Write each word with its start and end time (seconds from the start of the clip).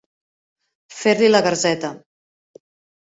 Fer-li 1.01 1.29
la 1.33 1.43
garseta. 1.49 1.95